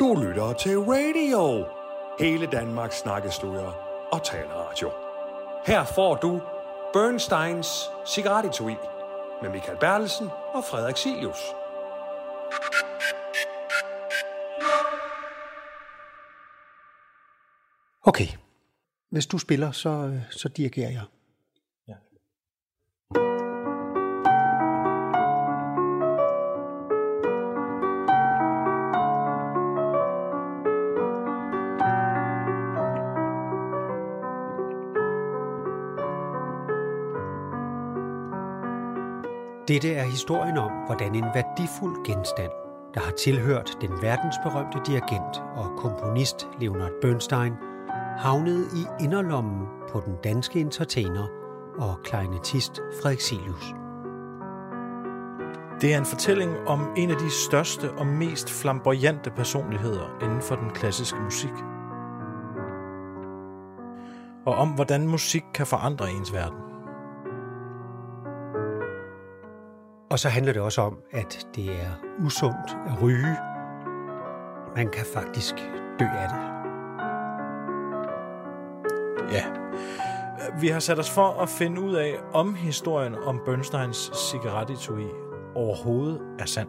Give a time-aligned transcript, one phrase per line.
[0.00, 1.66] Du lytter til Radio.
[2.18, 3.72] Hele Danmarks snakkesludder
[4.12, 4.90] og taleradio.
[5.66, 6.40] Her får du
[6.92, 8.74] Bernsteins cigarettetui
[9.42, 11.38] med Michael Bertelsen og Frederik Silius.
[18.02, 18.28] Okay.
[19.10, 21.04] Hvis du spiller, så, øh, så dirigerer jeg.
[39.72, 42.50] Dette er historien om, hvordan en værdifuld genstand,
[42.94, 47.52] der har tilhørt den verdensberømte dirigent og komponist Leonard Bernstein,
[48.18, 51.26] havnede i inderlommen på den danske entertainer
[51.78, 53.74] og kleinetist Frederik Silius.
[55.80, 60.54] Det er en fortælling om en af de største og mest flamboyante personligheder inden for
[60.54, 61.54] den klassiske musik.
[64.46, 66.71] Og om hvordan musik kan forandre ens verden.
[70.12, 71.90] Og så handler det også om, at det er
[72.24, 73.36] usundt at ryge.
[74.76, 75.54] Man kan faktisk
[76.00, 76.42] dø af det.
[79.32, 79.44] Ja.
[80.60, 85.06] Vi har sat os for at finde ud af, om historien om Bernsteins cigarettetui
[85.54, 86.68] overhovedet er sand.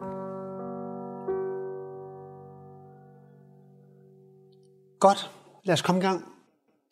[5.00, 5.30] Godt.
[5.64, 6.24] Lad os komme i gang.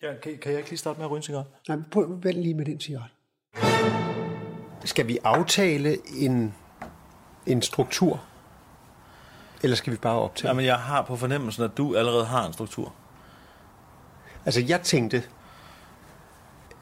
[0.02, 1.46] Ja, kan, kan jeg ikke lige starte med at ryge en cigaret?
[1.68, 3.10] Nej, prøv, vent lige med den cigaret.
[4.84, 6.54] Skal vi aftale en,
[7.46, 8.20] en struktur?
[9.62, 10.48] Eller skal vi bare optage?
[10.48, 12.92] Jamen, jeg har på fornemmelsen, at du allerede har en struktur.
[14.44, 15.22] Altså, jeg tænkte,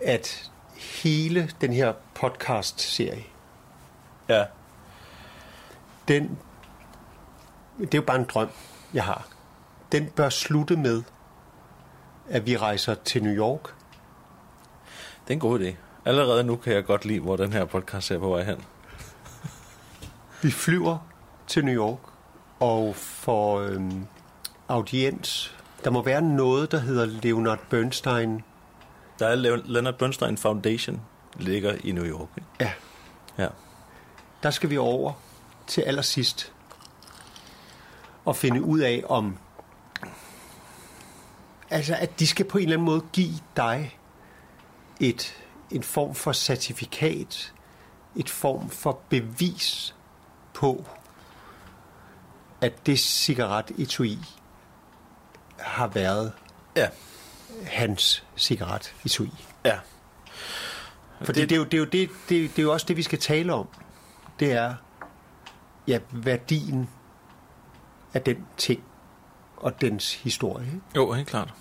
[0.04, 3.24] at hele den her podcast-serie,
[4.28, 4.44] Ja.
[6.08, 6.38] den,
[7.78, 8.48] det er jo bare en drøm,
[8.94, 9.26] jeg har.
[9.92, 11.02] Den bør slutte med,
[12.28, 13.62] at vi rejser til New York.
[15.24, 15.74] Det er en god idé.
[16.04, 18.64] Allerede nu kan jeg godt lide, hvor den her podcast er på vej hen.
[20.42, 20.98] Vi flyver
[21.46, 21.98] til New York
[22.60, 24.06] og får øhm,
[24.68, 25.54] audiens.
[25.84, 28.42] Der må være noget, der hedder Leonard Bernstein.
[29.18, 31.00] Der er Le- Leonard Bernstein Foundation,
[31.36, 32.28] ligger i New York.
[32.36, 32.48] Ikke?
[32.60, 32.72] Ja,
[33.38, 33.48] Ja.
[34.42, 35.12] der skal vi over
[35.66, 36.52] til allersidst
[38.24, 39.36] og finde ud af, om
[41.70, 43.98] altså, at de skal på en eller anden måde give dig
[45.00, 45.39] et,
[45.70, 47.52] en form for certifikat,
[48.16, 49.94] et form for bevis
[50.54, 50.84] på,
[52.60, 54.18] at det cigaret-etui
[55.58, 56.32] har været
[56.76, 56.88] Ja.
[57.64, 59.30] hans cigaret-etui.
[59.64, 59.78] Ja.
[61.22, 62.96] Fordi det, det, er jo, det, er jo det, det, det er jo også det,
[62.96, 63.68] vi skal tale om.
[64.40, 64.74] Det er
[65.86, 66.88] ja, værdien
[68.14, 68.82] af den ting
[69.56, 70.80] og dens historie.
[70.96, 71.54] Jo, helt klart.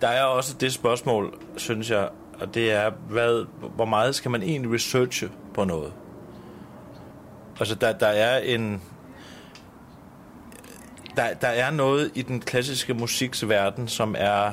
[0.00, 2.10] Der er også det spørgsmål, synes jeg,
[2.40, 5.92] og det er, hvad, hvor meget skal man egentlig researche på noget?
[7.60, 8.82] Altså, der, der er en...
[11.16, 14.52] Der, der er noget i den klassiske musiks verden, som er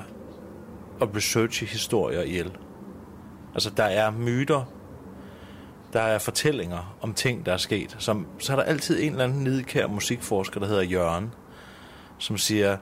[1.02, 2.52] at researche historier ihjel.
[3.54, 4.64] Altså, der er myter,
[5.94, 7.96] der er fortællinger om ting, der er sket.
[8.00, 11.34] Som, så er der altid en eller anden nidkær musikforsker, der hedder Jørgen,
[12.18, 12.78] som siger,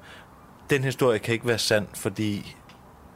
[0.69, 2.55] den historie kan ikke være sand, fordi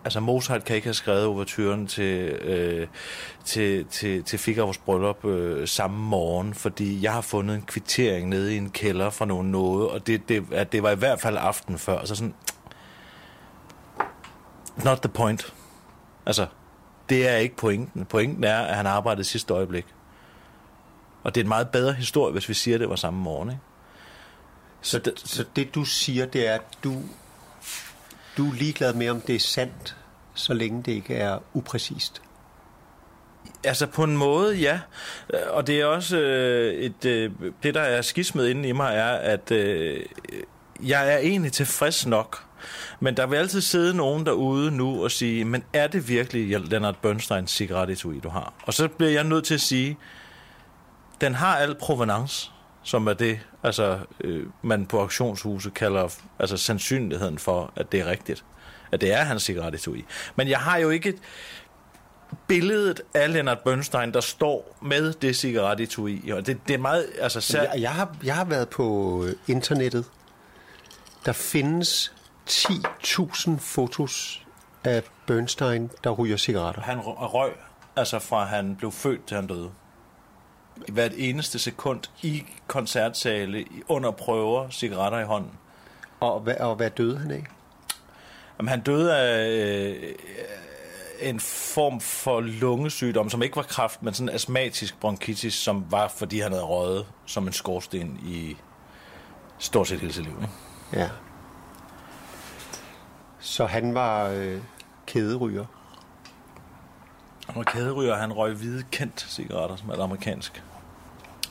[0.08, 2.88] altså Mozart kan ikke have skrevet overturen til, øh,
[3.46, 8.54] til, til, til Figaro's bryllup øh, samme morgen, fordi jeg har fundet en kvittering nede
[8.54, 11.38] i en kælder fra nogen noget, og det, det, at det var i hvert fald
[11.40, 12.06] aften før.
[12.06, 12.34] Så sådan,
[14.84, 15.54] not the point.
[16.26, 16.46] Altså,
[17.10, 18.06] det er ikke pointen.
[18.06, 19.86] Pointen er, at han arbejdede sidste øjeblik.
[21.24, 23.50] Og det er en meget bedre historie, hvis vi siger, at det var samme morgen.
[23.50, 23.62] Ikke?
[24.82, 26.94] Så, det, så det du siger, det er, at du,
[28.38, 29.96] du er ligeglad med, om det er sandt,
[30.34, 32.22] så længe det ikke er upræcist.
[33.64, 34.80] Altså på en måde, ja.
[35.50, 37.32] Og det er også øh, et, øh,
[37.64, 40.06] det, der er skismet inde i mig, er, at øh,
[40.84, 42.44] jeg er egentlig tilfreds nok.
[43.00, 46.96] Men der vil altid sidde nogen derude nu og sige, men er det virkelig Leonard
[47.02, 48.54] Bernsteins cigarettetui, du har?
[48.64, 49.98] Og så bliver jeg nødt til at sige,
[51.22, 52.52] den har al provenance,
[52.88, 58.06] som er det, altså, øh, man på auktionshuset kalder altså, sandsynligheden for, at det er
[58.06, 58.46] rigtigt.
[58.92, 60.06] At det er hans cigarettetui.
[60.36, 61.14] Men jeg har jo ikke
[62.48, 66.30] billedet af Leonard Bernstein, der står med det cigarettetui.
[66.32, 67.08] Og det, det er meget...
[67.20, 67.62] Altså, sær...
[67.62, 70.06] Jeg, jeg, har, jeg har været på øh, internettet.
[71.26, 72.14] Der findes
[72.50, 74.46] 10.000 fotos
[74.84, 76.82] af Bernstein, der ryger cigaretter.
[76.82, 77.52] Han røg,
[77.96, 79.72] altså fra han blev født til han døde.
[80.88, 85.52] Hvert eneste sekund i koncertsale under prøver cigaretter i hånden.
[86.20, 87.44] Og hvad, og hvad døde han af?
[88.58, 90.16] Jamen, han døde af øh,
[91.22, 96.40] en form for lungesygdom, som ikke var kræft, men sådan astmatisk bronkitis, som var, fordi
[96.40, 98.58] han havde røget som en skorsten i
[99.58, 100.34] stort set hele sit liv.
[100.42, 100.54] Ikke?
[100.94, 101.10] Ja.
[103.40, 104.62] Så han var øh,
[105.06, 105.66] kæderyger.
[107.48, 110.64] Han var kæderyger, han røg hvide kendt cigaretter, som er amerikansk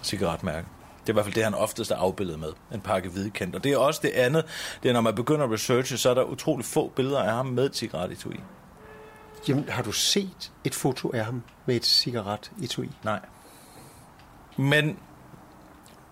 [0.06, 0.68] cigaretmærke.
[1.00, 2.52] Det er i hvert fald det, han oftest er afbildet med.
[2.74, 3.54] En pakke hvide kendt.
[3.54, 4.44] Og det er også det andet.
[4.82, 7.46] Det er, når man begynder at researche, så er der utrolig få billeder af ham
[7.46, 8.40] med et cigarettetui.
[9.48, 13.20] Jamen, har du set et foto af ham med et cigaret i Nej.
[14.56, 14.98] Men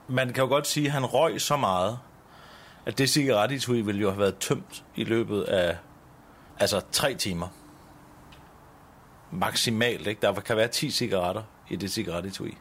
[0.08, 1.98] man kan jo godt sige, at han røg så meget,
[2.86, 5.76] at det cigarettetui ville jo have været tømt i løbet af
[6.58, 7.48] altså tre timer.
[9.30, 10.20] Maksimalt, ikke?
[10.20, 11.42] Der kan være 10 cigaretter
[11.74, 12.56] i det cigarettetui.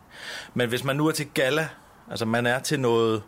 [0.54, 1.68] Men hvis man nu er til gala,
[2.10, 3.24] altså man er til noget,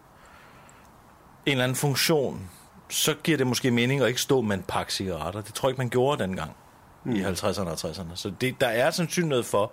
[1.45, 2.49] en eller anden funktion,
[2.89, 5.41] så giver det måske mening at ikke stå med en pakke cigaretter.
[5.41, 6.55] Det tror jeg ikke, man gjorde dengang
[7.03, 7.15] mm.
[7.15, 8.15] i 50'erne og 60'erne.
[8.15, 9.71] Så det, der er sandsynlighed for,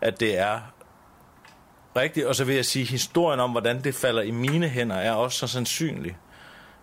[0.00, 0.60] at det er
[1.96, 2.26] rigtigt.
[2.26, 5.12] Og så vil jeg sige, at historien om, hvordan det falder i mine hænder, er
[5.12, 6.16] også så sandsynlig,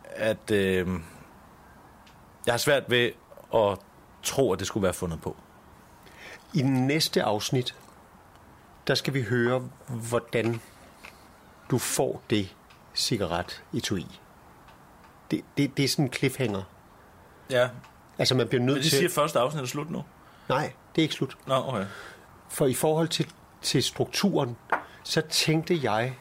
[0.03, 0.87] at øh,
[2.45, 3.11] jeg har svært ved
[3.55, 3.77] at
[4.23, 5.35] tro, at det skulle være fundet på.
[6.53, 7.75] I næste afsnit,
[8.89, 10.61] der skal vi høre, hvordan
[11.71, 12.55] du får det
[12.95, 14.19] cigaret i tui.
[15.31, 16.63] Det, det, det er sådan en cliffhanger.
[17.49, 17.69] Ja.
[18.17, 18.97] Altså man bliver nødt Men det til...
[18.97, 20.03] siger første afsnit er slut nu?
[20.49, 21.37] Nej, det er ikke slut.
[21.47, 21.85] Nå, okay.
[22.49, 23.31] For i forhold til,
[23.61, 24.57] til strukturen,
[25.03, 26.15] så tænkte jeg,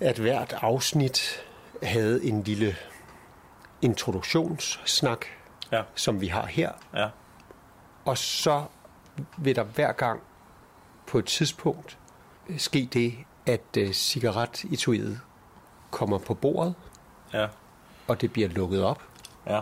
[0.00, 1.44] at hvert afsnit
[1.82, 2.76] havde en lille
[3.82, 5.26] introduktionssnak,
[5.72, 5.82] Ja.
[5.94, 6.72] som vi har her.
[6.94, 7.08] Ja.
[8.04, 8.64] Og så
[9.38, 10.22] vil der hver gang
[11.06, 11.98] på et tidspunkt
[12.58, 13.14] ske det,
[13.46, 15.20] at uh, cigaretituiet
[15.90, 16.74] kommer på bordet,
[17.32, 17.46] Ja.
[18.08, 19.02] og det bliver lukket op,
[19.46, 19.60] Ja.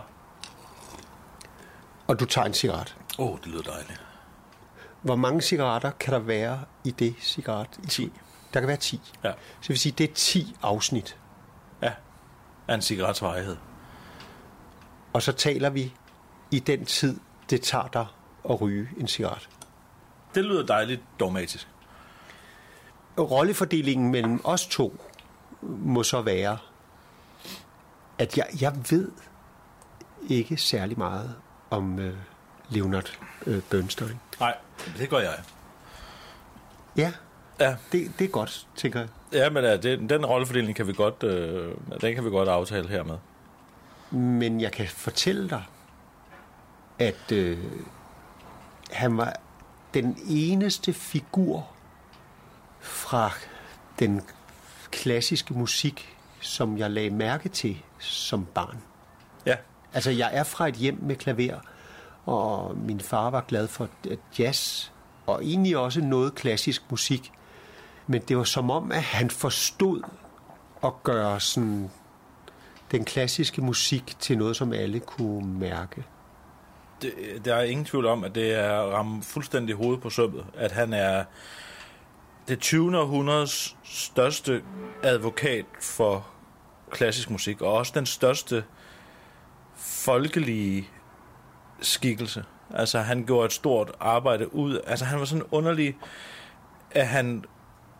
[2.07, 2.97] og du tager en cigaret.
[3.19, 4.05] Åh, oh, det lyder dejligt.
[5.01, 7.67] Hvor mange cigaretter kan der være i det cigaret?
[7.89, 8.11] 10.
[8.53, 9.01] Der kan være 10.
[9.23, 9.31] Ja.
[9.31, 11.17] Så det vil sige, det er 10 afsnit.
[11.81, 11.93] Ja.
[12.67, 13.57] Af en cigarets varighed.
[15.13, 15.93] Og så taler vi
[16.51, 17.19] i den tid,
[17.49, 18.05] det tager dig
[18.49, 19.49] at ryge en cigaret.
[20.35, 21.67] Det lyder dejligt dogmatisk.
[23.19, 25.01] Rollefordelingen mellem os to
[25.61, 26.57] må så være,
[28.17, 29.11] at jeg, jeg ved
[30.29, 31.35] ikke særlig meget
[31.69, 32.13] om øh,
[32.69, 34.19] Leonard øh, Bernstein.
[34.39, 34.55] Nej,
[34.97, 35.33] det gør jeg.
[36.97, 37.11] Ja,
[37.59, 39.09] Ja, det, det er godt, tænker jeg.
[39.33, 42.87] ja men ja, det, den rollefordeling kan vi godt, øh, den kan vi godt aftale
[42.87, 43.17] her med.
[44.19, 45.63] Men jeg kan fortælle dig,
[46.99, 47.57] at øh,
[48.91, 49.33] han var
[49.93, 51.67] den eneste figur
[52.79, 53.31] fra
[53.99, 54.21] den
[54.91, 58.77] klassiske musik, som jeg lagde mærke til som barn.
[59.45, 59.55] Ja,
[59.93, 61.59] Altså, jeg er fra et hjem med klaver,
[62.25, 63.89] og min far var glad for
[64.39, 64.89] jazz,
[65.25, 67.31] og egentlig også noget klassisk musik.
[68.07, 70.01] Men det var som om, at han forstod
[70.83, 71.89] at gøre sådan
[72.91, 76.03] den klassiske musik til noget, som alle kunne mærke
[77.03, 80.71] det, der er ingen tvivl om, at det er ramme fuldstændig hovedet på sømmet, at
[80.71, 81.23] han er
[82.47, 82.99] det 20.
[82.99, 84.61] århundredes største
[85.03, 86.27] advokat for
[86.91, 88.63] klassisk musik, og også den største
[89.75, 90.89] folkelige
[91.81, 92.43] skikkelse.
[92.73, 94.79] Altså, han gjorde et stort arbejde ud.
[94.87, 95.97] Altså, han var sådan underlig,
[96.91, 97.45] at han...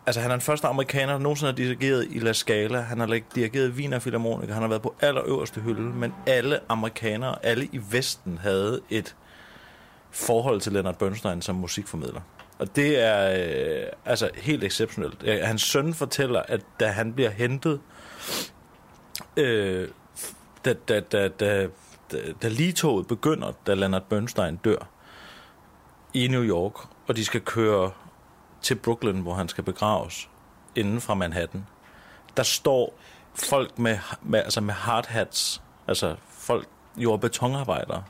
[0.06, 2.80] Altså, han er den første amerikaner, der nogensinde har dirigeret i La Scala.
[2.80, 4.52] Han har dirigeret Wiener Philharmonica.
[4.52, 5.82] Han har været på allerøverste hylde.
[5.82, 9.16] Men alle amerikanere, alle i Vesten, havde et
[10.10, 12.20] forhold til Leonard Bernstein som musikformidler.
[12.58, 13.30] Og det er
[13.82, 15.22] øh, altså helt exceptionelt.
[15.24, 17.80] Øh, Hans søn fortæller, at da han bliver hentet,
[19.36, 19.88] øh,
[20.64, 21.68] da, da, da, da,
[22.12, 24.88] da, da ligetoget begynder, da Leonard Bernstein dør
[26.14, 26.72] i New York,
[27.06, 27.90] og de skal køre
[28.64, 30.28] til Brooklyn, hvor han skal begraves,
[30.76, 31.66] inden fra Manhattan,
[32.36, 32.98] der står
[33.34, 38.04] folk med, med, altså med hard hats, altså folk, jord- og betonarbejdere,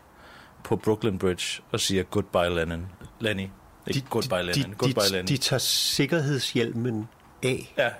[0.64, 2.86] på Brooklyn Bridge og siger goodbye Lennon.
[3.20, 3.48] Lenny.
[3.86, 4.70] Ikke goodbye Lennon.
[4.70, 5.28] de, goodbye de, Lenny.
[5.28, 7.08] de tager sikkerhedshjelmen
[7.42, 7.90] af ja,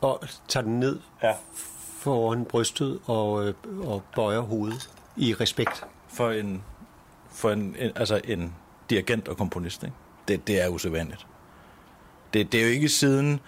[0.00, 1.32] og tager den ned ja.
[1.98, 5.84] foran brystet og, øh, og bøjer hovedet i respekt.
[6.08, 6.62] For en,
[7.30, 8.54] for en, en, altså en
[8.90, 9.96] dirigent og komponist, ikke?
[10.28, 11.26] Det, det er usædvanligt.
[12.36, 13.40] Det, det er jo ikke siden...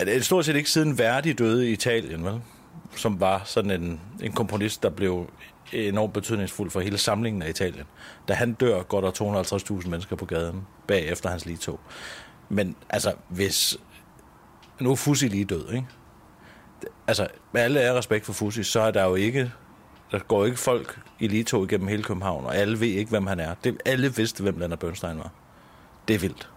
[0.00, 2.40] Det er stort set ikke siden Verdi døde i Italien, vel?
[2.96, 5.30] Som var sådan en, en komponist, der blev
[5.72, 7.84] enormt betydningsfuld for hele samlingen af Italien.
[8.28, 9.10] Da han dør, går der
[9.80, 11.80] 250.000 mennesker på gaden, bagefter hans ligetog.
[12.48, 13.78] Men altså, hvis...
[14.80, 15.86] Nu er Fussi lige død, ikke?
[17.06, 19.52] Altså, med alle er respekt for Fussi, så er der jo ikke...
[20.10, 23.26] Der går ikke folk i lige tog igennem hele København, og alle ved ikke, hvem
[23.26, 23.54] han er.
[23.64, 25.30] Det, alle vidste, hvem Leonard Bernstein var.
[26.08, 26.48] Det er vildt.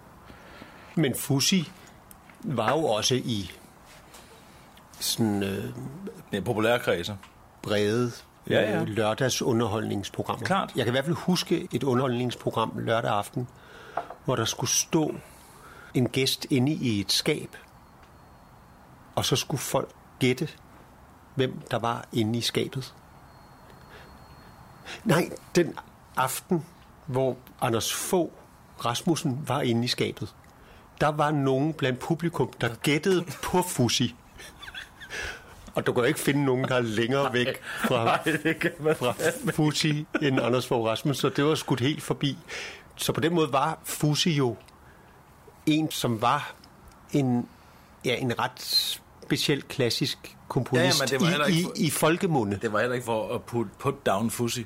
[0.95, 1.71] Men Fussi
[2.43, 3.51] var jo også i
[4.99, 5.63] sådan øh,
[6.31, 7.17] Det er populære kredse.
[7.61, 8.11] brede
[8.49, 8.81] Ja, ja.
[8.81, 10.45] øh, lørdagsunderholdningsprogrammer.
[10.45, 10.71] Klart.
[10.75, 13.47] Jeg kan i hvert fald huske et underholdningsprogram lørdag aften,
[14.25, 15.15] hvor der skulle stå
[15.93, 17.55] en gæst inde i et skab,
[19.15, 20.49] og så skulle folk gætte,
[21.35, 22.93] hvem der var inde i skabet.
[25.03, 25.75] Nej, den
[26.17, 26.65] aften,
[27.05, 28.31] hvor Anders Få
[28.85, 30.35] Rasmussen var inde i skabet,
[31.01, 34.15] der var nogen blandt publikum, der gættede på Fussi.
[35.75, 39.13] Og du kan ikke finde nogen, der er længere væk fra, det kan man fra
[39.51, 42.37] Fussi end Anders Fogh Rasmussen, så det var skudt helt forbi.
[42.95, 44.55] Så på den måde var Fussi jo
[45.65, 46.53] en, som var
[47.11, 47.47] en,
[48.05, 48.61] ja, en ret
[49.23, 52.59] speciel klassisk komponist Ja, ja, det var i, ikke i, i folkemunde.
[52.61, 54.65] Det var heller ikke for at put, put down Fussi.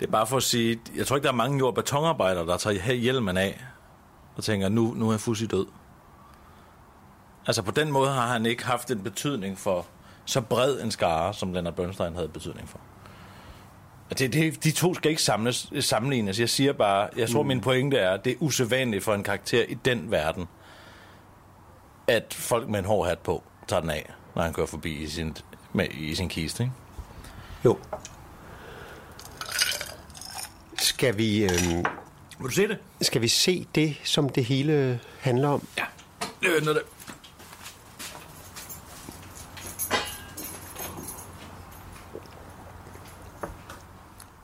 [0.00, 2.46] Det er bare for at sige, jeg tror ikke, der er mange jord- og betonarbejdere,
[2.46, 3.64] der tager hjelmen af
[4.40, 5.66] og tænker, nu, nu er Fussi død.
[7.46, 9.86] Altså på den måde har han ikke haft en betydning for
[10.24, 12.80] så bred en skare, som Leonard Bernstein havde betydning for.
[14.18, 16.40] Det, det, de to skal ikke samles, sammenlignes.
[16.40, 17.48] Jeg siger bare, jeg tror, mm.
[17.48, 20.46] min pointe er, at det er usædvanligt for en karakter i den verden,
[22.06, 25.06] at folk med en hård hat på tager den af, når han kører forbi i
[25.06, 25.36] sin,
[25.72, 26.62] med, i sin kiste.
[26.62, 26.74] Ikke?
[27.64, 27.78] Jo.
[30.78, 31.84] Skal vi, øh,
[32.40, 32.78] Vil du se det?
[33.00, 35.66] skal vi se det, som det hele handler om?
[35.78, 35.84] Ja,
[36.42, 36.82] det venter det.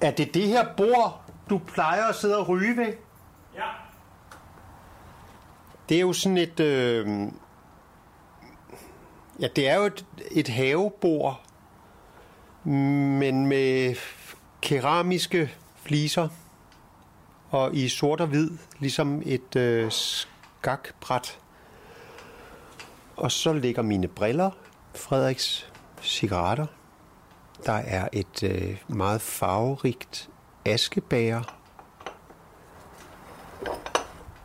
[0.00, 2.92] Er det det her bord, du plejer at sidde og ryge ved?
[3.54, 3.68] Ja.
[5.88, 6.60] Det er jo sådan et...
[6.60, 7.28] Øh,
[9.40, 11.40] ja, det er jo et, et havebord,
[12.64, 13.94] men med
[14.62, 16.28] keramiske fliser
[17.56, 21.38] og i sort og hvid, ligesom et øh, skakbræt.
[23.16, 24.50] Og så ligger mine briller,
[24.94, 25.70] Frederiks
[26.02, 26.66] cigaretter.
[27.66, 30.28] Der er et øh, meget farverigt
[30.64, 31.42] askebæger,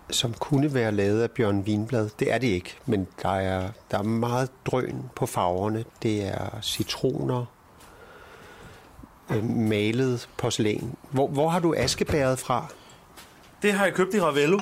[0.09, 2.09] som kunne være lavet af Bjørn Vinblad.
[2.19, 5.85] Det er det ikke, men der er, der er meget drøn på farverne.
[6.03, 7.45] Det er citroner,
[9.29, 10.95] øh, malet porcelæn.
[11.11, 12.67] Hvor, hvor har du askebæret fra?
[13.61, 14.59] Det har jeg købt i Ravello.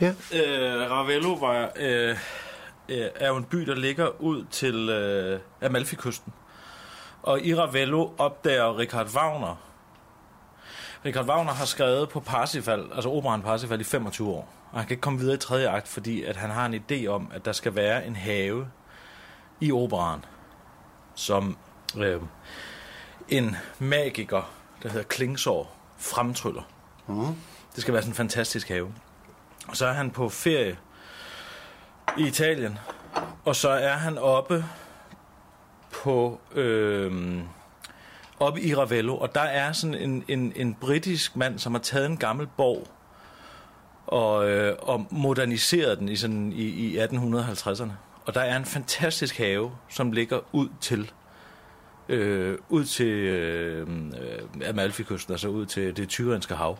[0.00, 0.08] Ja.
[0.08, 2.16] Øh, Ravello var, øh,
[2.88, 6.32] øh, er jo en by, der ligger ud til øh, Amalfi-kysten.
[7.22, 9.56] Og i Ravello opdager Richard Wagner.
[11.04, 14.48] Richard Wagner har skrevet på Parsifal, altså operan Parsifal, i 25 år.
[14.72, 17.06] Og han kan ikke komme videre i tredje akt, fordi at han har en idé
[17.06, 18.66] om, at der skal være en have
[19.60, 20.24] i operaen,
[21.14, 21.56] som
[21.96, 22.20] øh,
[23.28, 26.62] en magiker, der hedder Klingsår, fremtryller.
[27.74, 28.94] Det skal være sådan en fantastisk have.
[29.68, 30.78] Og så er han på ferie
[32.18, 32.78] i Italien,
[33.44, 34.64] og så er han oppe
[35.92, 37.40] på øh,
[38.40, 42.06] oppe i Ravello, og der er sådan en, en, en britisk mand, som har taget
[42.06, 42.88] en gammel borg
[44.06, 47.90] og, øh, og moderniseret den i, sådan, i, i 1850'erne.
[48.26, 51.12] Og der er en fantastisk have, som ligger ud til
[52.08, 56.78] øh, ud til øh, øh Amalfi-kysten, altså ud til det Tyrenske hav.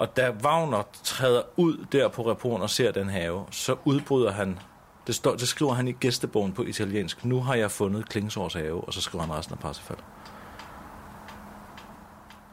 [0.00, 4.58] Og da Wagner træder ud der på reporen og ser den have, så udbryder han,
[5.06, 8.84] det, står, det skriver han i gæstebogen på italiensk, nu har jeg fundet Klingsårs have,
[8.84, 9.96] og så skriver han resten af Parsifal.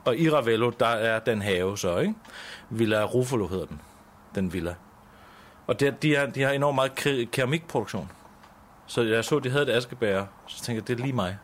[0.06, 2.14] Og i Ravello, der er den have så, ikke?
[2.70, 3.82] Villa Ruffalo hedder den,
[4.36, 4.76] den villa.
[5.68, 8.12] Og det, de, har, de har enormt meget ke- keramikproduktion.
[8.88, 11.38] Så jeg så, de havde et askebær, så tænkte jeg, det er lige mig.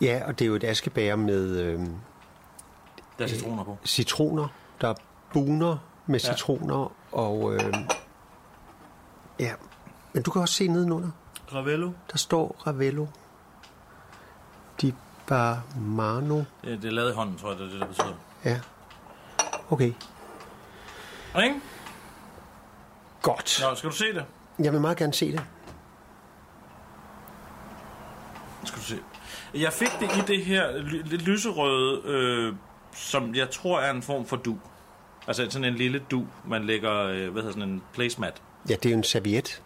[0.00, 1.80] Ja, og det er jo et askebæger med øh,
[3.20, 3.78] der er citroner på.
[3.84, 4.48] citroner.
[4.80, 4.94] Der er
[5.32, 6.32] buner med Ja.
[6.34, 7.74] citroner, og øh,
[9.38, 9.52] ja.
[10.12, 11.10] Men du kan også se nedenunder.
[11.54, 11.92] Ravello?
[12.12, 13.06] Der står Ravello.
[14.80, 14.94] Di
[15.26, 16.42] Barmano.
[16.64, 18.14] Ja, det er lavet i hånden, tror jeg, det er det, der betyder.
[18.44, 18.60] Ja.
[19.70, 19.92] Okay.
[21.42, 21.60] Ikke?
[23.22, 23.60] Godt.
[23.68, 24.24] Nå, skal du se det?
[24.58, 25.42] Jeg vil meget gerne se det.
[28.64, 28.98] Skal du se.
[29.54, 32.54] Jeg fik det i det her lidt lyserøde, øh,
[33.00, 34.58] som jeg tror er en form for du.
[35.26, 38.42] Altså sådan en lille du, man lægger, øh, hvad hedder sådan en placemat.
[38.68, 39.62] Ja, det er jo en serviet.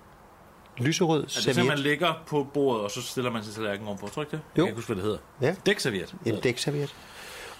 [0.78, 1.78] Lyserød Er det sådan, man serviet.
[1.78, 4.08] lægger på bordet, og så stiller man sin tallerken ovenpå?
[4.08, 4.40] Tror ikke det?
[4.58, 4.62] Jo.
[4.62, 5.18] Jeg kan huske, hvad det hedder.
[5.40, 5.54] Ja.
[5.66, 6.14] Dækserviet.
[6.26, 6.94] En dækserviet.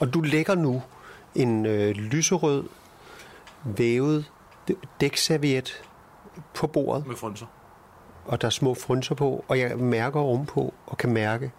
[0.01, 0.83] Og du lægger nu
[1.35, 2.65] en øh, lyserød,
[3.65, 4.31] vævet
[5.01, 5.83] dækserviet
[6.55, 7.47] på bordet, Med frunser.
[8.25, 11.53] og der er små frynser på, og jeg mærker ovenpå, og kan mærke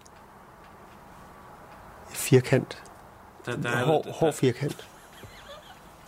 [2.10, 2.82] firkant,
[3.46, 4.88] Der, der, er, hård, der, hård firkant.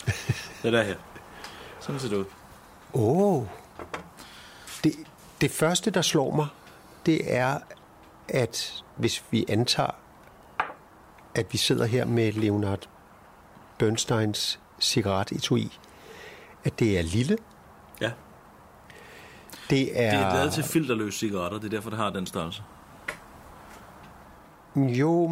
[0.63, 0.95] det der her.
[1.79, 2.25] Sådan ser det ud.
[2.93, 3.33] Åh.
[3.33, 3.45] Oh.
[4.83, 4.93] Det,
[5.41, 6.47] det første, der slår mig,
[7.05, 7.59] det er,
[8.27, 9.91] at hvis vi antager,
[11.35, 12.89] at vi sidder her med Leonard
[13.77, 15.79] Bernsteins cigarettetui,
[16.63, 17.37] at det er lille.
[18.01, 18.11] Ja.
[19.69, 22.63] Det er, Det er lavet til filterløse cigaretter, det er derfor, det har den størrelse.
[24.75, 25.27] Jo,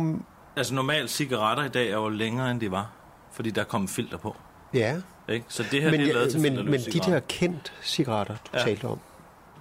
[0.57, 2.89] Altså normalt cigaretter i dag er jo længere, end de var,
[3.31, 4.35] fordi der er kommet filter på.
[4.73, 5.01] ja.
[5.29, 5.45] Ikke?
[5.49, 8.49] Så det her Men, det er lavet til men, men de der kendt cigaretter, du
[8.57, 8.63] Ja.
[8.63, 8.99] talte om,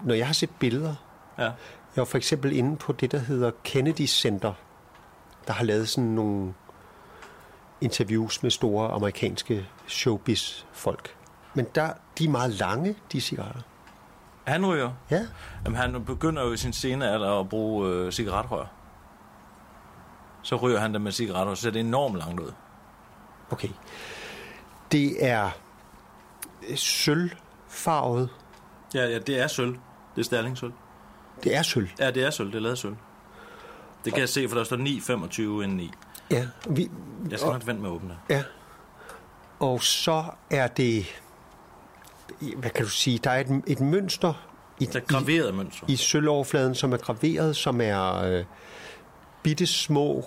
[0.05, 0.95] når jeg har set billeder,
[1.39, 1.43] Ja.
[1.43, 1.53] Jeg
[1.97, 4.53] var for eksempel inde på det, der hedder Kennedy Center,
[5.47, 6.55] der har lavet sådan nogle
[7.81, 11.15] interviews med store amerikanske showbiz-folk.
[11.55, 13.61] Men der, de er meget lange, de cigaretter.
[14.45, 14.91] Han ryger.
[15.11, 15.27] Ja.
[15.65, 18.67] Jamen, han begynder jo i sin scene alder at bruge øh, cigaretrør.
[20.47, 22.53] Så ryger han dem med cigaretter, så ser det enormt langt ud.
[23.51, 23.69] Okay.
[24.93, 25.51] Det er
[26.69, 28.29] øh, sølvfarvet.
[28.95, 29.73] Ja, ja, det er sølv.
[30.15, 30.73] Det er sterlingsølv.
[31.45, 31.89] Det er sølv.
[31.99, 32.49] Ja, det er sølv.
[32.49, 32.97] Det er lavet sølv.
[34.05, 34.77] Det kan jeg se, for der står
[35.57, 35.91] 9,25 indeni.
[36.31, 36.47] Ja.
[36.69, 36.91] Vi,
[37.31, 38.43] Jeg skal nok vente med at åbne ja.
[39.61, 41.07] Og så er det,
[42.57, 44.33] hvad kan du sige, der er et, et mønster
[44.81, 45.87] i, Der er graveret mønster.
[45.89, 48.45] i sølvoverfladen, som er graveret, som er øh,
[49.43, 50.25] bitte små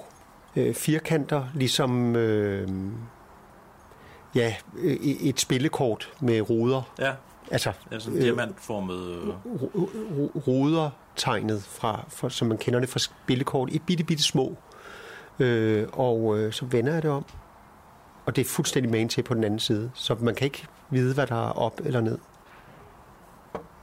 [0.60, 2.68] øh, firkanter, ligesom øh,
[4.36, 6.82] ja, øh, et spillekort med ruder.
[7.00, 7.12] Ja,
[7.52, 9.00] Altså ja sådan diamantformet...
[9.08, 14.04] Øh, ru- ru- ruder tegnet fra, fra, som man kender det fra spillekort, i bitte,
[14.04, 14.56] bitte små.
[15.40, 17.26] Øh, og øh, så vender jeg det om,
[18.26, 21.14] og det er fuldstændig magen til på den anden side, så man kan ikke vide,
[21.14, 22.18] hvad der er op eller ned.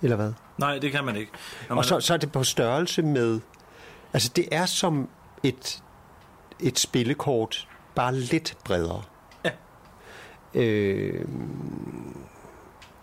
[0.02, 0.33] Eller hvad?
[0.59, 1.33] nej, det kan man ikke.
[1.68, 3.40] Når man, Og så, så er det på størrelse med...
[4.12, 5.09] Altså, det er som
[5.42, 5.83] et,
[6.60, 9.02] et spillekort, bare lidt bredere.
[9.44, 9.50] Ja.
[10.54, 11.28] Øh,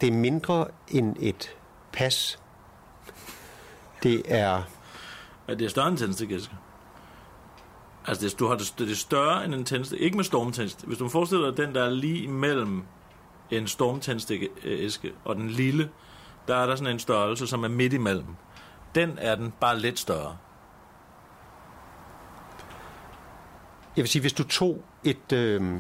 [0.01, 1.55] det er mindre end et
[1.91, 2.39] pas.
[4.03, 4.61] Det er...
[5.47, 6.53] Ja, det er større end en tændstikæske.
[8.07, 10.01] Altså, det, du har det, det er større end en tændstik.
[10.01, 10.87] Ikke med stormtændstik.
[10.87, 12.83] Hvis du forestiller dig den, der er lige imellem
[13.51, 15.89] en stormtændstikæske og den lille,
[16.47, 18.35] der er der sådan en størrelse, som er midt imellem.
[18.95, 20.37] Den er den bare lidt større.
[23.97, 25.79] Jeg vil sige, hvis du tog et, øh,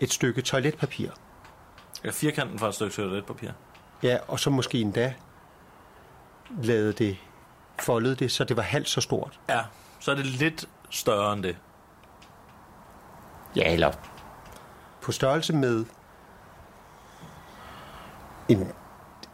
[0.00, 1.10] et stykke toiletpapir,
[2.04, 3.50] Ja, firkanten fra et stykke toiletpapir.
[4.02, 5.14] ja, og så måske endda
[6.62, 7.16] lavede det,
[7.80, 9.40] foldede det, så det var halvt så stort.
[9.48, 9.60] Ja,
[10.00, 11.56] så er det lidt større end det.
[13.56, 13.92] Ja, eller
[15.02, 15.84] på størrelse med
[18.48, 18.72] en,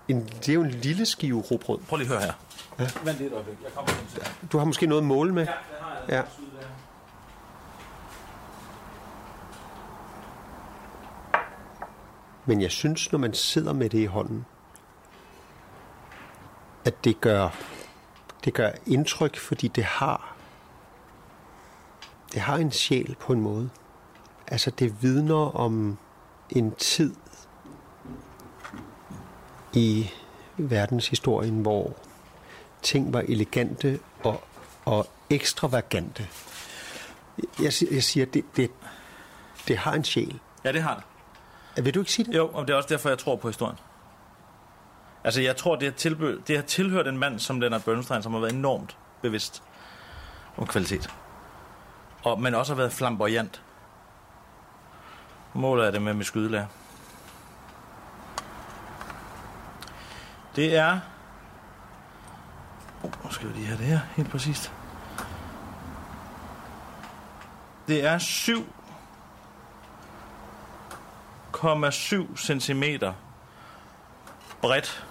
[0.08, 1.78] en, det er jo en lille skive råbrød.
[1.88, 2.32] Prøv lige at høre her.
[2.78, 2.88] Ja.
[3.04, 3.56] Vent lige et øjeblik.
[3.64, 3.92] Jeg kommer.
[4.52, 5.44] Du har måske noget at måle med.
[5.46, 6.04] Ja, det har jeg.
[6.08, 6.22] Ja.
[12.48, 14.46] Men jeg synes, når man sidder med det i hånden,
[16.84, 17.48] at det gør,
[18.44, 20.36] det gør indtryk, fordi det har,
[22.32, 23.70] det har en sjæl på en måde.
[24.46, 25.98] Altså, det vidner om
[26.50, 27.14] en tid
[29.72, 30.10] i
[30.56, 31.96] verdenshistorien, hvor
[32.82, 34.42] ting var elegante og,
[34.84, 36.28] og ekstravagante.
[37.38, 38.70] Jeg, jeg siger, det, det,
[39.68, 40.40] det har en sjæl.
[40.64, 41.04] Ja, det har det.
[41.78, 42.36] Øh, vil du ikke sige det?
[42.36, 43.78] Jo, og det er også derfor, jeg tror på historien.
[45.24, 48.32] Altså, jeg tror, det har, tilbø- det har tilhørt en mand som Leonard Bernstein, som
[48.32, 49.62] har været enormt bevidst
[50.56, 51.10] om kvalitet.
[52.24, 53.62] Og, men også har været flamboyant.
[55.54, 56.66] Målet er det med mit skydelærer.
[60.56, 61.00] Det er...
[63.02, 64.72] Oh, skal vi lige have det her, helt præcist.
[67.88, 68.18] Det er
[71.58, 72.84] 7,7 cm
[74.60, 75.06] bredt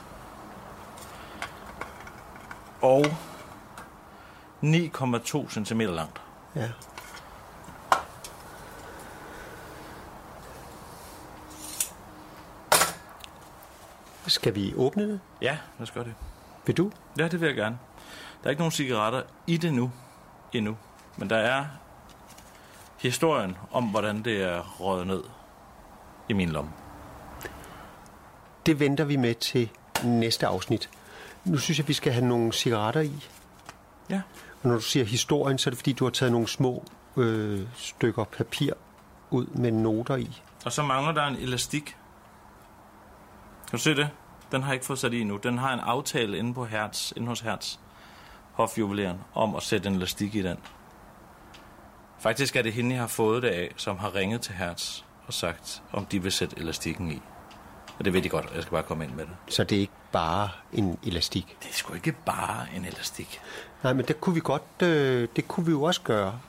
[2.81, 3.05] og
[4.63, 6.21] 9,2 cm langt.
[6.55, 6.69] Ja.
[14.27, 15.19] Skal vi åbne det?
[15.41, 16.15] Ja, lad os gøre det.
[16.65, 16.91] Vil du?
[17.17, 17.77] Ja, det vil jeg gerne.
[18.41, 19.91] Der er ikke nogen cigaretter i det nu,
[20.53, 20.77] endnu.
[21.17, 21.65] Men der er
[22.97, 25.23] historien om, hvordan det er røget ned
[26.29, 26.71] i min lomme.
[28.65, 29.69] Det venter vi med til
[30.03, 30.89] næste afsnit.
[31.45, 33.27] Nu synes jeg, vi skal have nogle cigaretter i.
[34.09, 34.21] Ja.
[34.63, 36.83] Og når du siger historien, så er det fordi, du har taget nogle små
[37.17, 38.73] øh, stykker papir
[39.29, 40.41] ud med noter i.
[40.65, 41.85] Og så mangler der en elastik.
[43.69, 44.09] Kan du se det?
[44.51, 45.37] Den har jeg ikke fået sat i nu.
[45.37, 47.77] Den har en aftale inde på Hertz, inde hos Hertz,
[48.51, 50.57] hofjuveleren, om at sætte en elastik i den.
[52.19, 55.33] Faktisk er det hende, jeg har fået det af, som har ringet til Hertz og
[55.33, 57.21] sagt, om de vil sætte elastikken i.
[57.99, 59.53] Og det ved de godt, og jeg skal bare komme ind med det.
[59.53, 61.57] Så det er ikke bare en elastik.
[61.63, 63.41] Det er sgu ikke bare en elastik.
[63.83, 66.39] Nej, men det kunne vi godt, øh, det kunne vi jo også gøre.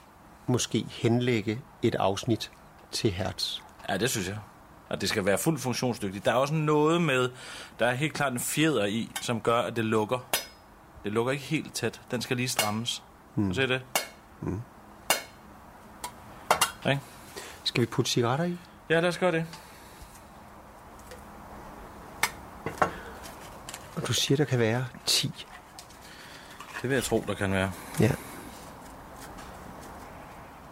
[0.47, 2.51] Måske henlægge et afsnit
[2.93, 3.59] til Hertz.
[3.89, 4.39] Ja, det synes jeg.
[4.89, 6.25] Og det skal være fuldt funktionsdygtigt.
[6.25, 7.31] Der er også noget med,
[7.79, 10.19] der er helt klart en fjeder i, som gør, at det lukker.
[11.05, 12.01] Det lukker ikke helt tæt.
[12.11, 13.03] Den skal lige strammes.
[13.35, 13.55] Mm.
[13.55, 13.83] Se det?
[14.41, 14.61] Mm.
[16.87, 17.01] Ikke?
[17.65, 18.57] Skal vi putte cigaretter i?
[18.91, 19.47] Ja, lad os gøre det.
[23.97, 25.47] Og du siger, der kan være 10.
[26.83, 27.73] Det vil jeg tro, der kan være.
[28.01, 28.11] Ja.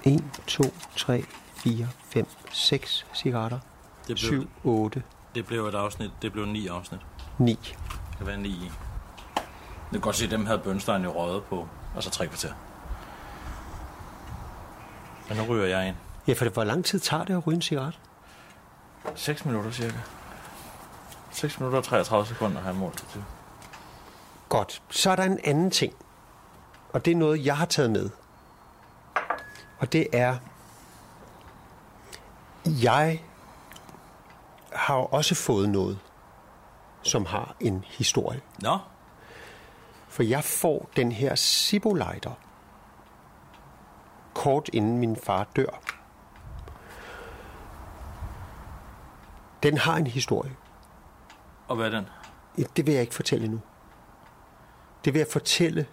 [0.04, 0.62] 1, 2,
[0.96, 1.24] 3,
[1.56, 3.58] 4, 5, 6 cigaretter.
[3.98, 5.02] Det blev, 7, 8,
[5.34, 6.10] det blev et afsnit.
[6.22, 7.00] Det blev ni afsnit.
[7.38, 7.58] 9.
[7.62, 8.70] Det kan være ni i.
[9.34, 11.68] Det kan godt se, at dem havde Bønstein jo røget på.
[11.94, 12.52] Altså tre kvarter.
[15.28, 15.96] Men nu ryger jeg ind.
[16.28, 18.00] Ja, for hvor lang tid tager det at ryge en cigaret?
[19.16, 19.98] 6 minutter cirka.
[21.30, 23.24] 6 minutter og 33 sekunder har jeg målt det til.
[24.48, 24.82] Godt.
[24.90, 25.94] Så er der en anden ting.
[26.92, 28.10] Og det er noget, jeg har taget med.
[29.78, 30.36] Og det er,
[32.66, 33.22] jeg
[34.72, 35.98] har også fået noget,
[37.02, 38.40] som har en historie.
[38.58, 38.78] Nå,
[40.08, 42.32] For jeg får den her Sibolejder
[44.34, 45.80] kort inden min far dør.
[49.62, 50.50] Den har en historie.
[51.68, 52.08] og hvad er den?
[52.76, 53.60] Det vil jeg ikke fortælle endnu.
[55.04, 55.86] Det vil jeg fortælle,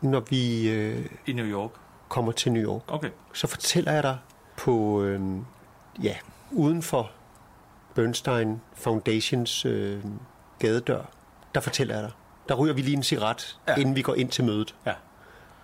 [0.00, 1.70] når vi øh, I New York.
[2.08, 2.82] kommer til New York.
[2.88, 3.10] Okay.
[3.34, 4.18] Så fortæller jeg dig
[4.56, 5.20] på, øh,
[6.02, 6.14] ja,
[6.50, 7.10] uden for
[7.94, 10.04] Bernstein Foundations øh,
[10.58, 11.02] gadedør,
[11.54, 12.12] der fortæller jeg dig.
[12.48, 13.74] Der ryger vi lige en cigaret, Ja.
[13.74, 14.74] inden vi går ind til mødet.
[14.86, 14.92] Ja.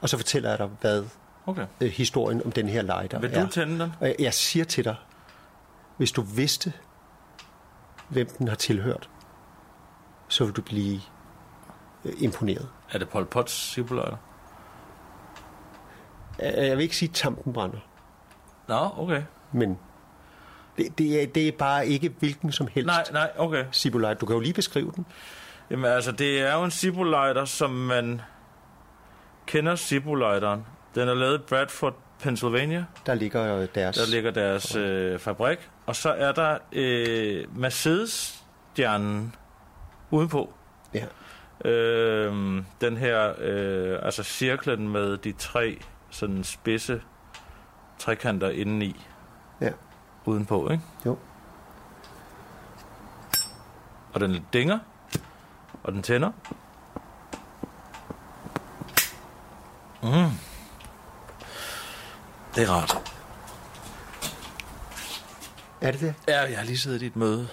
[0.00, 1.04] Og så fortæller jeg dig, hvad
[1.46, 1.66] Okay.
[1.80, 2.82] øh, historien om den her
[3.28, 3.44] Vil er.
[3.44, 3.92] du tænde den?
[4.00, 4.96] Og jeg, jeg siger til dig,
[5.96, 6.72] hvis du vidste,
[8.10, 9.10] hvem den har tilhørt,
[10.28, 11.00] så vil du blive
[12.04, 12.68] øh, imponeret.
[12.92, 14.16] Er det Pol Pot's ciboløjder?
[16.38, 17.78] Jeg vil ikke sige, at tampen brænder,
[18.68, 19.22] Nå, okay.
[19.52, 19.78] men
[20.76, 23.64] det, det, er, det er bare ikke hvilken som helst Nej, nej, okay.
[23.72, 24.14] Cibolite.
[24.14, 25.06] Du kan jo lige beskrive den.
[25.70, 28.20] Jamen altså, det er jo en cibolejder, som man
[29.46, 30.66] kender cibolejteren.
[30.94, 32.84] Den er lavet i Bradford, Pennsylvania.
[33.06, 33.96] Der ligger jo deres...
[33.96, 35.70] Der ligger deres øh, fabrik.
[35.86, 39.34] Og så er der øh, Mercedes-stjernen
[40.10, 40.52] udenpå.
[40.94, 41.04] Ja.
[41.70, 45.78] Øh, den her, øh, altså cirklen med de tre
[46.10, 47.02] sådan spidse
[47.98, 49.06] trekanter indeni
[49.60, 49.70] ja.
[50.24, 50.84] udenpå, ikke?
[51.06, 51.18] Jo.
[54.12, 54.78] Og den dinger,
[55.82, 56.30] og den tænder.
[60.02, 60.49] Mm.
[62.60, 63.12] Det er rart.
[65.80, 66.14] Er det det?
[66.28, 67.48] Ja, jeg har lige siddet i et møde,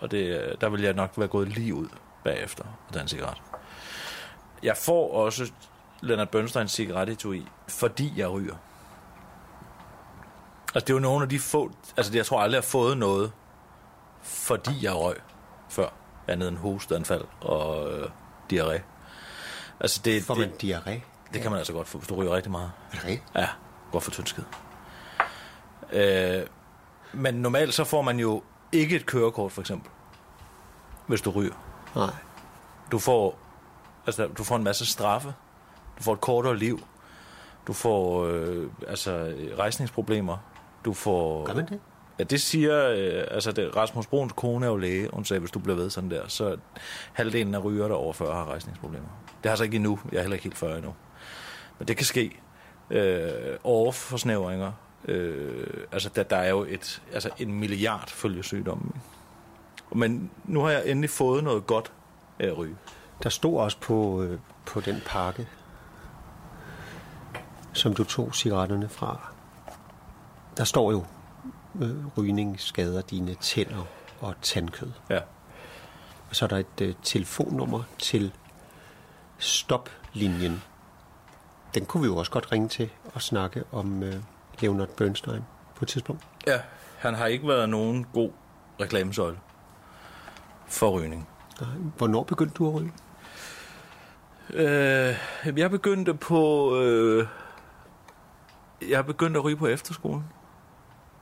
[0.00, 1.88] og det, der vil jeg nok være gået lige ud
[2.24, 3.42] bagefter og tage en cigaret.
[4.62, 5.52] Jeg får også
[6.00, 8.54] Leonard Bernsteins cigarettetui i, fordi jeg ryger.
[10.74, 11.70] Altså, det er jo nogle af de få...
[11.96, 13.32] Altså, jeg tror aldrig, jeg har fået noget,
[14.22, 15.16] fordi jeg røg
[15.68, 15.88] før.
[16.28, 18.10] Andet end hosteanfald og øh,
[18.52, 18.80] diarré.
[19.80, 21.00] Altså, det, Får man det, diarré?
[21.32, 22.72] det kan man altså godt få, hvis du ryger rigtig meget.
[22.92, 23.24] Er det rigtigt?
[23.34, 23.48] Ja,
[23.92, 24.44] godt for tyndskid.
[25.92, 26.46] Øh,
[27.12, 29.90] men normalt så får man jo ikke et kørekort, for eksempel,
[31.06, 31.54] hvis du ryger.
[31.96, 32.10] Nej.
[32.92, 33.38] Du får,
[34.06, 35.34] altså, du får en masse straffe.
[35.98, 36.80] Du får et kortere liv.
[37.66, 40.36] Du får øh, altså, rejsningsproblemer.
[40.84, 41.44] Du får...
[41.46, 41.80] Gør man det?
[42.18, 42.88] Ja, det siger...
[42.88, 45.08] Øh, altså, det, Rasmus Bruns kone er jo læge.
[45.12, 46.56] Hun sagde, hvis du bliver ved sådan der, så
[47.12, 49.08] halvdelen af ryger der over 40 har rejsningsproblemer.
[49.42, 49.98] Det har så ikke endnu.
[50.12, 50.94] Jeg er heller ikke helt 40 endnu.
[51.78, 52.40] Men det kan ske.
[52.90, 54.72] Øh, overforsnævringer.
[55.04, 58.92] Øh, altså, der, der er jo et, altså, en milliard følgesygdomme.
[59.94, 61.92] Men nu har jeg endelig fået noget godt
[62.38, 62.76] af at ryge.
[63.22, 65.48] Der stod også på, øh, på den pakke,
[67.72, 69.32] som du tog cigaretterne fra.
[70.56, 71.04] Der står jo,
[71.80, 73.86] øh, rygning skader dine tænder
[74.20, 74.92] og tandkød.
[75.10, 75.20] Ja.
[76.30, 78.32] Og så er der et øh, telefonnummer til
[79.38, 80.62] stoplinjen.
[81.74, 84.14] Den kunne vi jo også godt ringe til og snakke om øh,
[84.60, 86.22] Leonard Bernstein på et tidspunkt.
[86.46, 86.60] Ja,
[86.98, 88.30] han har ikke været nogen god
[88.80, 89.38] reklamesøjle
[90.66, 91.28] for rygning.
[91.96, 92.92] Hvornår begyndte du at ryge?
[94.52, 96.74] Øh, jeg begyndte på...
[96.80, 97.26] Øh,
[98.88, 100.24] jeg begyndte at ryge på efterskolen.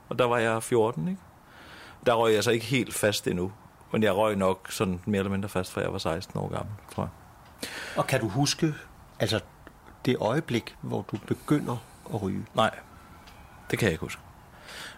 [0.09, 1.21] Og der var jeg 14, ikke?
[2.05, 3.51] Der røg jeg så ikke helt fast endnu.
[3.91, 6.73] Men jeg røg nok sådan mere eller mindre fast, fra jeg var 16 år gammel,
[6.95, 7.09] tror jeg.
[7.97, 8.73] Og kan du huske,
[9.19, 9.39] altså
[10.05, 11.77] det øjeblik, hvor du begynder
[12.13, 12.45] at ryge?
[12.53, 12.79] Nej,
[13.71, 14.21] det kan jeg ikke huske.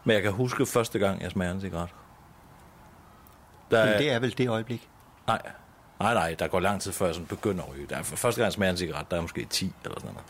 [0.04, 1.90] Men jeg kan huske første gang, jeg smager en cigaret.
[3.72, 4.90] Der Men det er vel det øjeblik?
[5.28, 5.42] Nej,
[6.00, 7.88] nej, nej, der går lang tid før jeg sådan begynder at ryge.
[7.90, 10.28] Der er, første gang jeg smager en cigaret, der er måske 10 eller sådan noget.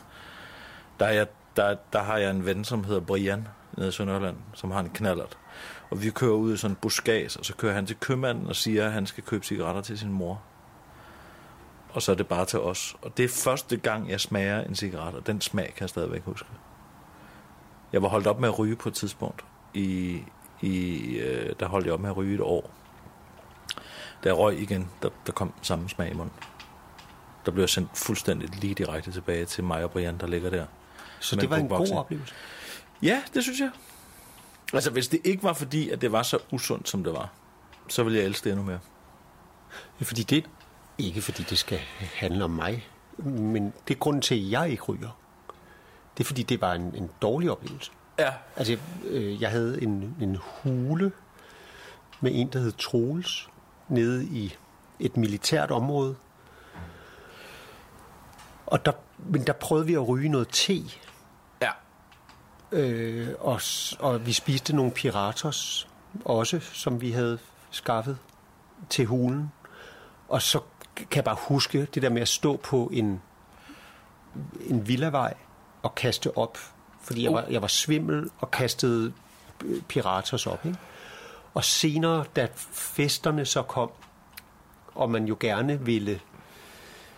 [1.00, 4.36] Der, er jeg, der, der har jeg en ven, som hedder Brian, nede i Sønderjylland,
[4.54, 5.38] som har en knallert.
[5.90, 8.56] Og vi kører ud i sådan en buskads, og så kører han til købmanden og
[8.56, 10.42] siger, at han skal købe cigaretter til sin mor.
[11.92, 12.96] Og så er det bare til os.
[13.02, 16.22] Og det er første gang, jeg smager en cigaret, og den smag kan jeg stadigvæk
[16.24, 16.48] huske.
[17.92, 19.44] Jeg var holdt op med at ryge på et tidspunkt.
[19.74, 20.22] I,
[20.60, 22.70] i, øh, der holdt jeg op med at ryge et år.
[24.24, 26.34] Da jeg røg igen, der, der kom samme smag i munden.
[27.46, 30.66] Der blev jeg sendt fuldstændig lige direkte tilbage til mig og Brian, der ligger der.
[31.20, 32.34] Så det var en god oplevelse?
[33.02, 33.70] Ja, det synes jeg.
[34.72, 37.28] Altså, hvis det ikke var fordi, at det var så usundt, som det var,
[37.88, 38.78] så ville jeg elske det endnu mere.
[40.00, 40.50] Ja, fordi det,
[40.98, 41.78] ikke fordi det skal
[42.14, 45.18] handle om mig, men det er grunden til, at jeg ikke ryger.
[46.16, 47.90] Det er fordi, det var en, en dårlig oplevelse.
[48.18, 48.32] Ja.
[48.56, 51.12] Altså, øh, jeg havde en, en hule
[52.20, 53.48] med en, der hed Troels,
[53.88, 54.54] nede i
[55.00, 56.16] et militært område.
[58.66, 60.82] Og der, men der prøvede vi at ryge noget te.
[61.62, 61.70] Ja.
[62.72, 63.60] Øh, og,
[63.98, 65.88] og vi spiste nogle piratos
[66.24, 67.38] også, som vi havde
[67.70, 68.18] skaffet
[68.90, 69.52] til hulen.
[70.28, 70.60] Og så
[71.10, 73.22] kan bare huske det der med at stå på en,
[74.66, 75.34] en villavej
[75.82, 76.58] og kaste op.
[77.00, 79.12] Fordi jeg var, jeg var svimmel og kastede
[79.88, 80.66] piratos op.
[80.66, 80.78] Ikke?
[81.54, 83.90] Og senere, da festerne så kom,
[84.94, 86.20] og man jo gerne ville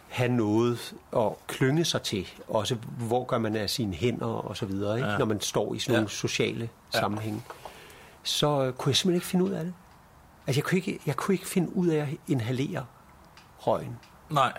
[0.08, 4.66] have noget at klynge sig til, også hvor gør man af sine hænder og så
[4.66, 5.08] videre, ikke?
[5.08, 5.18] Ja.
[5.18, 6.14] når man står i sådan nogle ja.
[6.14, 7.00] sociale ja.
[7.00, 7.42] sammenhænge,
[8.22, 9.74] så øh, kunne jeg simpelthen ikke finde ud af det.
[10.46, 12.84] Altså jeg kunne ikke, jeg kunne ikke finde ud af at inhalere
[13.66, 13.98] røgen.
[14.30, 14.52] Nej.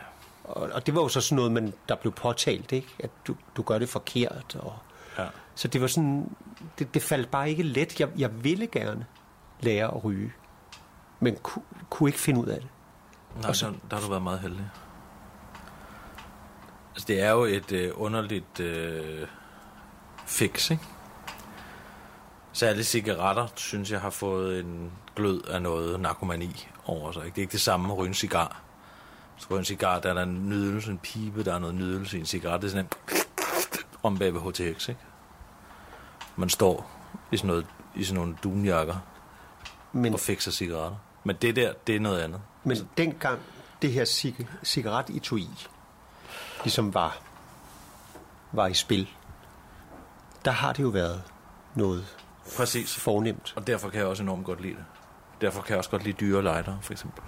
[0.43, 2.87] Og, og det var jo så sådan noget, man, der blev påtalt, ikke?
[2.99, 4.55] at du, du gør det forkert.
[4.59, 4.77] Og,
[5.17, 5.25] ja.
[5.55, 6.35] Så det var sådan,
[6.79, 7.99] det, det faldt bare ikke let.
[7.99, 9.05] Jeg, jeg ville gerne
[9.59, 10.33] lære at ryge,
[11.19, 12.69] men ku, kunne ikke finde ud af det.
[13.41, 14.69] Nej, og så, der, der har du været meget heldig.
[16.91, 19.27] Altså, det er jo et øh, underligt øh,
[20.25, 20.83] fix, ikke?
[22.53, 27.25] Særligt cigaretter, synes jeg, har fået en glød af noget narkomani over sig.
[27.25, 27.35] Ikke?
[27.35, 28.64] Det er ikke det samme at ryge en cigar.
[29.37, 32.19] Så en cigar, der er der en nydelse, en pibe, der er noget nydelse i
[32.19, 32.61] en cigaret.
[32.61, 33.17] Det er sådan en
[34.03, 35.01] om bag ved HTX, ikke?
[36.35, 36.91] Man står
[37.31, 38.95] i sådan, noget, i sådan nogle dunjakker
[39.93, 40.97] men, og fikser cigaretter.
[41.23, 42.41] Men det der, det er noget andet.
[42.63, 43.39] Men altså, dengang
[43.81, 45.49] det her cig- cigaret i tog i,
[46.63, 47.17] ligesom var,
[48.51, 49.09] var i spil,
[50.45, 51.23] der har det jo været
[51.75, 52.05] noget
[52.57, 52.95] Præcis.
[52.99, 53.53] fornemt.
[53.55, 54.85] Og derfor kan jeg også enormt godt lide det.
[55.41, 57.23] Derfor kan jeg også godt lide dyre lighter, for eksempel.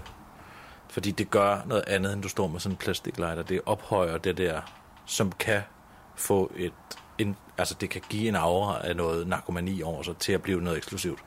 [0.90, 3.42] Fordi det gør noget andet, end du står med sådan en plastiklighter.
[3.42, 4.60] Det ophøjer det der,
[5.06, 5.62] som kan
[6.14, 6.72] få et...
[7.18, 10.60] En, altså det kan give en aura af noget narkomani over sig til at blive
[10.60, 11.24] noget eksklusivt.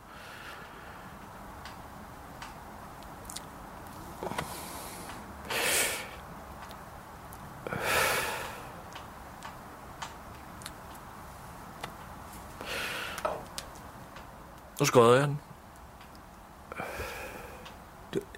[14.79, 15.50] Nu skåder jeg den.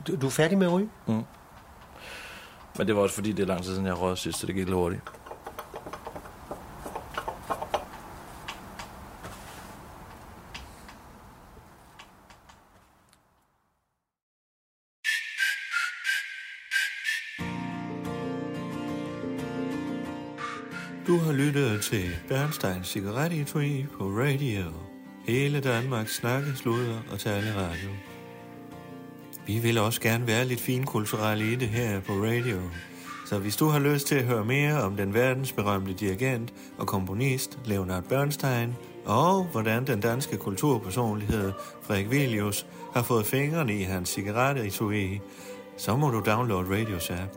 [0.08, 0.90] Du, du, er færdig med at ryge?
[1.08, 1.24] Mm.
[2.78, 4.56] Men det var også fordi, det er lang tid siden, jeg røde sidst, så det
[4.56, 5.02] gik lidt hurtigt.
[21.08, 24.74] Du har lyttet til Bernstein Cigarettetui på radio.
[25.28, 28.13] Hele Danmark snakke, sluder og tale radio.
[29.48, 32.60] Vi vil også gerne være lidt finkulturelle i det her på radio.
[33.26, 37.60] Så hvis du har lyst til at høre mere om den verdensberømte dirigent og komponist
[37.66, 38.76] Leonard Bernstein,
[39.06, 41.52] og hvordan den danske kulturpersonlighed
[41.82, 45.22] Frederik Vilius har fået fingrene i hans cigarettetui,
[45.78, 47.34] så må du downloade Radios app.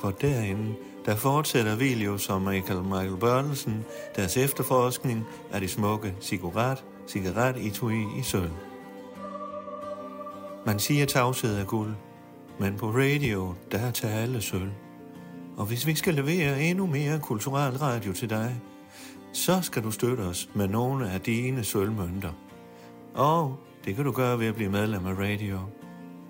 [0.00, 0.74] For derinde,
[1.06, 3.84] der fortsætter Vilius og Michael Michael Børnelsen
[4.16, 8.69] deres efterforskning af de smukke cigaret, cigaret i sølv.
[10.66, 11.94] Man siger tavshed er guld,
[12.58, 14.70] men på radio, der er tale sølv.
[15.56, 18.60] Og hvis vi skal levere endnu mere kulturel radio til dig,
[19.32, 22.32] så skal du støtte os med nogle af dine sølvmønter.
[23.14, 25.58] Og det kan du gøre ved at blive medlem af radio.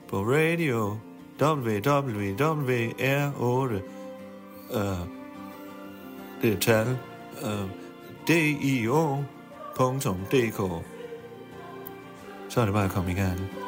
[0.08, 0.96] På radio
[1.42, 3.78] www.r8 uh, øh,
[6.42, 6.98] det er tal
[7.42, 7.68] øh, uh,
[8.28, 9.30] dio.dk
[12.50, 13.59] så er det bare at komme i gang.